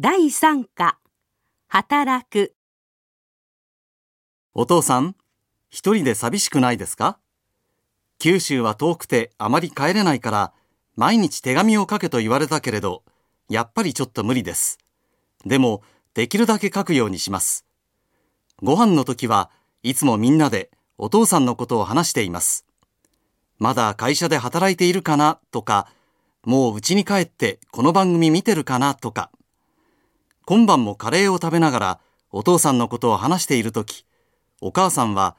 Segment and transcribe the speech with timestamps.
[0.00, 0.98] 第3課
[1.68, 2.56] 働く
[4.52, 5.14] お父さん、
[5.70, 7.20] 一人で寂しくないですか？
[8.18, 10.52] 九州は遠くてあまり帰れないから、
[10.96, 13.04] 毎日手紙を書けと言われたけれど、
[13.48, 14.78] やっぱりちょっと無理です。
[15.46, 17.64] でも、できるだけ書くようにします。
[18.64, 19.48] ご飯の時は
[19.84, 22.66] いつもみんなでお父さんのことを話しています。
[23.60, 25.38] まだ会社で働いているかな？
[25.52, 25.86] とか、
[26.42, 28.96] もう家に帰ってこの番組見てるかな？
[28.96, 29.30] とか、
[30.46, 34.04] 今晩もカレーを食べながらお父さんのことを話しているとき、
[34.60, 35.36] お母さんは、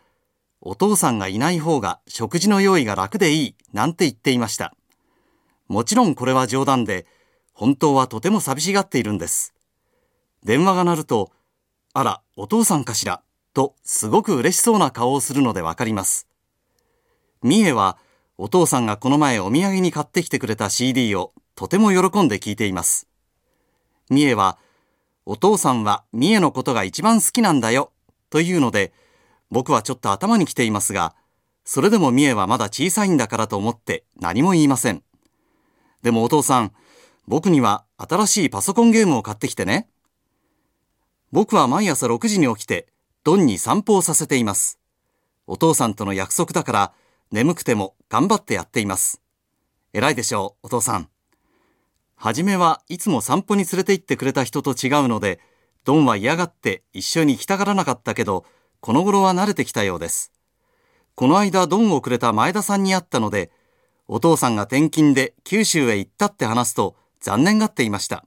[0.62, 4.73] お父さんがいない方が食事の用意が楽でいいなんて言っていました。
[5.68, 7.05] もちろんこれは冗談で、
[7.52, 9.54] 本当はとても寂しがっているんです。
[10.46, 11.32] 電話が鳴ると、
[11.94, 13.22] あら、お父さんかしら、
[13.54, 16.30] とすごく嬉しそうな顔をするのでわかります。
[17.41, 17.98] 三重は、
[18.38, 23.08] お父さんがこの前お土産に買ってきてくれた CD をとても喜んで聞いています。
[24.10, 24.58] 三重は、
[25.26, 27.92] お父さんは三重のことが一番好きなんだよ、
[28.30, 28.94] というので、
[29.49, 31.16] 僕はちょっと頭に来ていますが、
[31.63, 35.04] それでも三重はまだ小さいんだからと思って何も言いません。
[36.04, 36.72] でもお父さん、
[37.27, 39.90] 僕には新しいパソコンゲームを買ってきてね。
[41.32, 42.88] 僕は毎朝6時に起きて、
[43.24, 44.80] ドンに散歩をさせています。
[45.48, 46.94] お父さんとの約束だから、
[47.32, 49.21] 眠くても頑張ってやっています。
[49.94, 51.10] 偉いでしょう、お父さん。
[52.16, 55.40] はじめはいつも散歩に連れて行ってくれた人と違うので、
[55.84, 58.46] ドンは嫌がって一緒に行きたがらなかったけど、
[58.80, 60.32] この頃は慣れてきたようです。
[61.13, 63.52] この間ドンをくれた前田さんに会ったので、
[64.08, 68.25] お父さんが転勤で九州へ行ったって話すと残念がっていました。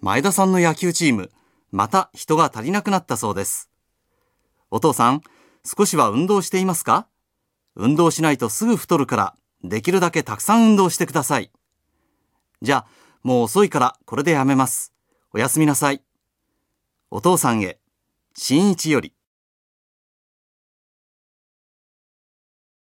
[0.00, 1.30] 前田さんの野球チーム、
[1.70, 3.70] また人が足りなくなったそうです。
[4.70, 5.22] お父さん、
[5.64, 7.06] 少しは運動していますか？
[7.74, 11.50] 運動しないとすぐ太るから、できるだけたくさん運動してください。
[12.62, 12.86] じゃあ、
[13.22, 14.92] もう遅いからこれでやめます。
[15.32, 16.02] おやすみなさい。
[17.10, 17.78] お父さんへ、
[18.34, 19.15] 新一より。